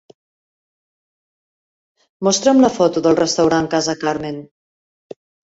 [2.29, 4.43] Mostra'm la foto del restaurant Casa Carmen.